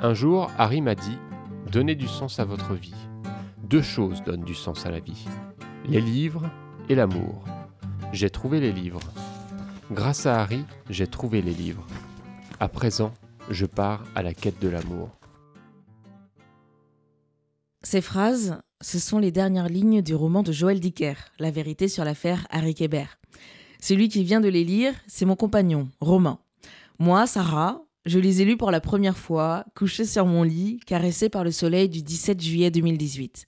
Un 0.00 0.14
jour, 0.14 0.50
Harry 0.58 0.80
m'a 0.80 0.94
dit 0.94 1.18
Donnez 1.72 1.94
du 1.94 2.08
sens 2.08 2.38
à 2.38 2.44
votre 2.44 2.74
vie. 2.74 2.94
Deux 3.64 3.82
choses 3.82 4.22
donnent 4.22 4.44
du 4.44 4.54
sens 4.54 4.86
à 4.86 4.90
la 4.90 5.00
vie 5.00 5.26
les 5.88 6.00
livres 6.00 6.50
et 6.88 6.94
l'amour. 6.94 7.44
J'ai 8.12 8.30
trouvé 8.30 8.60
les 8.60 8.72
livres. 8.72 9.00
Grâce 9.90 10.26
à 10.26 10.40
Harry, 10.40 10.64
j'ai 10.90 11.06
trouvé 11.06 11.40
les 11.40 11.54
livres. 11.54 11.86
À 12.60 12.68
présent, 12.68 13.12
je 13.50 13.64
pars 13.64 14.04
à 14.14 14.22
la 14.22 14.34
quête 14.34 14.60
de 14.60 14.68
l'amour. 14.68 15.08
Ces 17.82 18.00
phrases, 18.00 18.60
ce 18.82 18.98
sont 18.98 19.18
les 19.18 19.32
dernières 19.32 19.68
lignes 19.68 20.02
du 20.02 20.14
roman 20.14 20.42
de 20.42 20.52
Joël 20.52 20.78
Dicker, 20.78 21.14
La 21.38 21.50
vérité 21.50 21.88
sur 21.88 22.04
l'affaire 22.04 22.46
Harry 22.50 22.74
Kébert. 22.74 23.18
Celui 23.80 24.08
qui 24.08 24.24
vient 24.24 24.40
de 24.40 24.48
les 24.48 24.64
lire, 24.64 24.92
c'est 25.06 25.24
mon 25.24 25.36
compagnon, 25.36 25.88
Romain. 26.00 26.38
Moi, 26.98 27.26
Sarah, 27.26 27.80
je 28.08 28.18
les 28.18 28.42
ai 28.42 28.44
lus 28.44 28.56
pour 28.56 28.70
la 28.70 28.80
première 28.80 29.18
fois, 29.18 29.64
couchée 29.76 30.04
sur 30.04 30.24
mon 30.24 30.42
lit, 30.42 30.80
caressée 30.86 31.28
par 31.28 31.44
le 31.44 31.50
soleil 31.50 31.88
du 31.88 32.02
17 32.02 32.40
juillet 32.40 32.70
2018. 32.70 33.46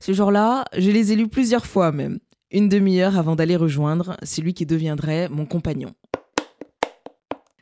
Ce 0.00 0.12
jour-là, 0.12 0.64
je 0.76 0.90
les 0.90 1.12
ai 1.12 1.16
lus 1.16 1.28
plusieurs 1.28 1.66
fois 1.66 1.90
même, 1.90 2.20
une 2.52 2.68
demi-heure 2.68 3.18
avant 3.18 3.34
d'aller 3.34 3.56
rejoindre 3.56 4.16
celui 4.22 4.54
qui 4.54 4.66
deviendrait 4.66 5.28
mon 5.28 5.46
compagnon. 5.46 5.90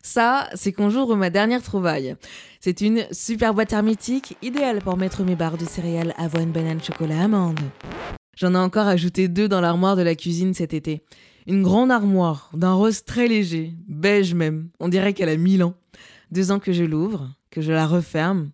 Ça, 0.03 0.49
c'est 0.55 0.73
qu'on 0.73 0.91
joue 0.91 1.15
ma 1.17 1.31
dernière 1.31 1.63
trouvaille. 1.63 2.15
C'est 2.61 2.81
une 2.81 3.07
super 3.11 3.55
boîte 3.55 3.73
hermétique, 3.73 4.37
idéale 4.43 4.81
pour 4.81 4.97
mettre 4.97 5.25
mes 5.25 5.35
barres 5.35 5.59
de 5.59 5.65
céréales 5.65 6.15
avoine, 6.17 6.53
banane, 6.53 6.83
chocolat, 6.83 7.23
amande. 7.23 7.59
J'en 8.37 8.55
ai 8.55 8.59
encore 8.59 8.87
ajouté 8.87 9.29
deux 9.29 9.49
dans 9.49 9.63
l'armoire 9.63 9.97
de 9.97 10.03
la 10.03 10.15
cuisine 10.15 10.55
cet 10.55 10.75
été. 10.75 11.03
Une 11.47 11.63
grande 11.63 11.91
armoire, 11.91 12.51
d'un 12.55 12.75
rose 12.75 13.05
très 13.05 13.27
léger, 13.27 13.73
beige 13.89 14.35
même, 14.35 14.69
on 14.79 14.89
dirait 14.89 15.15
qu'elle 15.15 15.29
a 15.29 15.37
mille 15.37 15.65
ans. 15.65 15.75
Deux 16.31 16.51
ans 16.51 16.59
que 16.59 16.73
je 16.73 16.85
l'ouvre, 16.85 17.35
que 17.51 17.61
je 17.61 17.73
la 17.73 17.87
referme. 17.87 18.51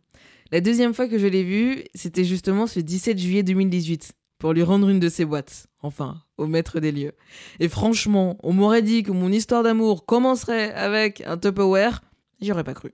La 0.50 0.60
deuxième 0.60 0.92
fois 0.92 1.08
que 1.08 1.18
je 1.18 1.26
l'ai 1.26 1.42
vue, 1.42 1.84
c'était 1.94 2.24
justement 2.24 2.66
ce 2.66 2.80
17 2.80 3.18
juillet 3.18 3.42
2018, 3.42 4.12
pour 4.38 4.52
lui 4.52 4.62
rendre 4.62 4.88
une 4.90 5.00
de 5.00 5.08
ses 5.08 5.24
boîtes. 5.24 5.66
Enfin, 5.80 6.22
au 6.36 6.46
maître 6.46 6.78
des 6.78 6.92
lieux. 6.92 7.12
Et 7.58 7.68
franchement, 7.68 8.36
on 8.42 8.52
m'aurait 8.52 8.82
dit 8.82 9.02
que 9.02 9.10
mon 9.10 9.32
histoire 9.32 9.62
d'amour 9.62 10.04
commencerait 10.04 10.72
avec 10.74 11.22
un 11.26 11.38
Tupperware, 11.38 12.02
j'y 12.40 12.52
aurais 12.52 12.64
pas 12.64 12.74
cru. 12.74 12.92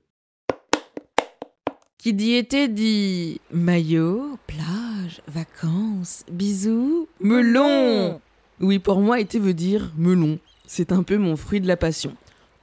Qui 1.98 2.14
dit 2.14 2.34
été 2.34 2.68
dit 2.68 3.40
maillot, 3.50 4.38
plage, 4.46 5.20
vacances, 5.26 6.24
bisous, 6.30 7.08
melon. 7.20 8.20
Oui, 8.60 8.78
pour 8.78 9.00
moi, 9.00 9.18
été 9.18 9.40
veut 9.40 9.54
dire 9.54 9.92
melon. 9.96 10.38
C'est 10.66 10.92
un 10.92 11.02
peu 11.02 11.16
mon 11.18 11.36
fruit 11.36 11.60
de 11.60 11.66
la 11.66 11.76
passion. 11.76 12.14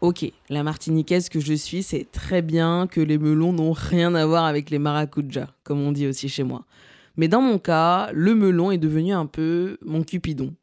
Ok, 0.05 0.23
la 0.51 0.61
martiniquaise 0.61 1.29
que 1.29 1.39
je 1.39 1.55
suis 1.55 1.81
sait 1.81 2.05
très 2.11 2.43
bien 2.43 2.85
que 2.85 3.01
les 3.01 3.17
melons 3.17 3.51
n'ont 3.51 3.71
rien 3.71 4.13
à 4.13 4.23
voir 4.27 4.45
avec 4.45 4.69
les 4.69 4.77
maracujas, 4.77 5.47
comme 5.63 5.81
on 5.81 5.91
dit 5.91 6.05
aussi 6.05 6.29
chez 6.29 6.43
moi. 6.43 6.63
Mais 7.17 7.27
dans 7.27 7.41
mon 7.41 7.57
cas, 7.57 8.11
le 8.13 8.35
melon 8.35 8.69
est 8.69 8.77
devenu 8.77 9.13
un 9.13 9.25
peu 9.25 9.79
mon 9.83 10.03
cupidon. 10.03 10.53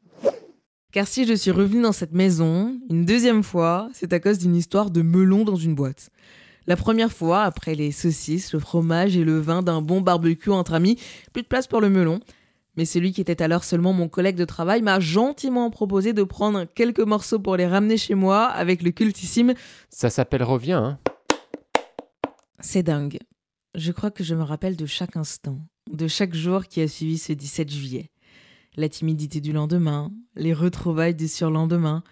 Car 0.93 1.09
si 1.09 1.25
je 1.27 1.33
suis 1.33 1.51
revenue 1.51 1.81
dans 1.81 1.91
cette 1.91 2.13
maison, 2.13 2.79
une 2.89 3.03
deuxième 3.03 3.43
fois, 3.43 3.89
c'est 3.91 4.13
à 4.13 4.21
cause 4.21 4.37
d'une 4.37 4.55
histoire 4.55 4.89
de 4.91 5.01
melon 5.01 5.43
dans 5.43 5.57
une 5.57 5.75
boîte. 5.75 6.09
La 6.65 6.77
première 6.77 7.11
fois, 7.11 7.43
après 7.43 7.75
les 7.75 7.91
saucisses, 7.91 8.53
le 8.53 8.59
fromage 8.59 9.17
et 9.17 9.25
le 9.25 9.41
vin 9.41 9.61
d'un 9.61 9.81
bon 9.81 9.99
barbecue 9.99 10.51
entre 10.51 10.73
amis, 10.73 10.97
plus 11.33 11.43
de 11.43 11.47
place 11.47 11.67
pour 11.67 11.81
le 11.81 11.89
melon. 11.89 12.21
Mais 12.75 12.85
celui 12.85 13.11
qui 13.11 13.21
était 13.21 13.41
alors 13.41 13.63
seulement 13.63 13.93
mon 13.93 14.07
collègue 14.07 14.35
de 14.35 14.45
travail 14.45 14.81
m'a 14.81 14.99
gentiment 14.99 15.69
proposé 15.69 16.13
de 16.13 16.23
prendre 16.23 16.65
quelques 16.65 16.99
morceaux 16.99 17.39
pour 17.39 17.55
les 17.55 17.67
ramener 17.67 17.97
chez 17.97 18.15
moi 18.15 18.45
avec 18.45 18.81
le 18.81 18.91
cultissime. 18.91 19.53
Ça 19.89 20.09
s'appelle 20.09 20.43
revient, 20.43 20.73
hein 20.73 20.99
C'est 22.59 22.83
dingue. 22.83 23.19
Je 23.75 23.91
crois 23.91 24.11
que 24.11 24.23
je 24.23 24.35
me 24.35 24.43
rappelle 24.43 24.75
de 24.75 24.85
chaque 24.85 25.17
instant, 25.17 25.59
de 25.91 26.07
chaque 26.07 26.33
jour 26.33 26.65
qui 26.65 26.81
a 26.81 26.87
suivi 26.87 27.17
ce 27.17 27.33
17 27.33 27.71
juillet. 27.71 28.09
La 28.75 28.89
timidité 28.89 29.39
du 29.39 29.53
lendemain, 29.53 30.11
les 30.35 30.53
retrouvailles 30.53 31.15
du 31.15 31.27
surlendemain, 31.27 32.03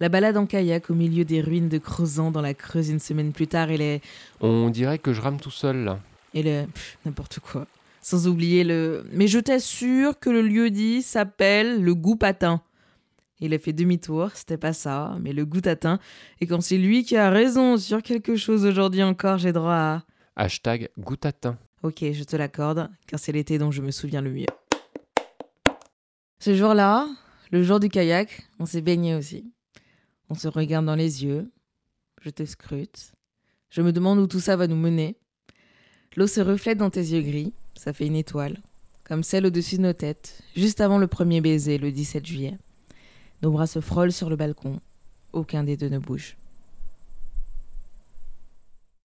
la 0.00 0.08
balade 0.08 0.36
en 0.36 0.46
kayak 0.46 0.90
au 0.90 0.94
milieu 0.94 1.24
des 1.24 1.40
ruines 1.40 1.68
de 1.68 1.78
Crozant 1.78 2.30
dans 2.30 2.42
la 2.42 2.54
Creuse 2.54 2.88
une 2.90 3.00
semaine 3.00 3.32
plus 3.32 3.46
tard 3.46 3.70
et 3.70 3.76
les. 3.78 4.00
On 4.40 4.68
dirait 4.70 4.98
que 4.98 5.12
je 5.12 5.20
rame 5.20 5.40
tout 5.40 5.50
seul 5.50 5.84
là. 5.84 6.00
Et 6.34 6.42
le. 6.42 6.64
N'importe 7.04 7.40
quoi. 7.40 7.66
Sans 8.06 8.28
oublier 8.28 8.62
le. 8.62 9.04
Mais 9.10 9.26
je 9.26 9.40
t'assure 9.40 10.20
que 10.20 10.30
le 10.30 10.40
lieu 10.40 10.70
dit 10.70 11.02
s'appelle 11.02 11.82
le 11.82 11.92
goût 11.92 12.14
patin. 12.14 12.62
Il 13.40 13.52
a 13.52 13.58
fait 13.58 13.72
demi-tour, 13.72 14.30
c'était 14.32 14.58
pas 14.58 14.72
ça, 14.72 15.16
mais 15.20 15.32
le 15.32 15.44
goût 15.44 15.60
patin. 15.60 15.98
Et 16.40 16.46
quand 16.46 16.60
c'est 16.60 16.78
lui 16.78 17.02
qui 17.02 17.16
a 17.16 17.30
raison 17.30 17.76
sur 17.76 18.04
quelque 18.04 18.36
chose 18.36 18.64
aujourd'hui 18.64 19.02
encore, 19.02 19.38
j'ai 19.38 19.50
droit 19.50 19.72
à. 19.72 20.04
Hashtag 20.36 20.88
goutatin. 20.96 21.58
Ok, 21.82 22.04
je 22.12 22.22
te 22.22 22.36
l'accorde, 22.36 22.88
car 23.08 23.18
c'est 23.18 23.32
l'été 23.32 23.58
dont 23.58 23.72
je 23.72 23.82
me 23.82 23.90
souviens 23.90 24.22
le 24.22 24.30
mieux. 24.30 24.46
Ce 26.38 26.54
jour-là, 26.54 27.08
le 27.50 27.64
jour 27.64 27.80
du 27.80 27.88
kayak, 27.88 28.46
on 28.60 28.66
s'est 28.66 28.82
baigné 28.82 29.16
aussi. 29.16 29.52
On 30.30 30.36
se 30.36 30.46
regarde 30.46 30.86
dans 30.86 30.94
les 30.94 31.24
yeux. 31.24 31.50
Je 32.22 32.30
te 32.30 32.44
scrute. 32.44 33.14
Je 33.68 33.82
me 33.82 33.90
demande 33.90 34.20
où 34.20 34.28
tout 34.28 34.38
ça 34.38 34.54
va 34.54 34.68
nous 34.68 34.76
mener. 34.76 35.16
L'eau 36.14 36.28
se 36.28 36.40
reflète 36.40 36.78
dans 36.78 36.90
tes 36.90 37.00
yeux 37.00 37.22
gris 37.22 37.52
ça 37.78 37.92
fait 37.92 38.06
une 38.06 38.16
étoile, 38.16 38.56
comme 39.04 39.22
celle 39.22 39.46
au-dessus 39.46 39.76
de 39.76 39.82
nos 39.82 39.92
têtes, 39.92 40.40
juste 40.56 40.80
avant 40.80 40.98
le 40.98 41.06
premier 41.06 41.40
baiser, 41.40 41.78
le 41.78 41.92
17 41.92 42.26
juillet. 42.26 42.54
Nos 43.42 43.50
bras 43.50 43.66
se 43.66 43.80
frôlent 43.80 44.12
sur 44.12 44.30
le 44.30 44.36
balcon. 44.36 44.80
Aucun 45.32 45.62
des 45.62 45.76
deux 45.76 45.88
ne 45.88 45.98
bouge. 45.98 46.36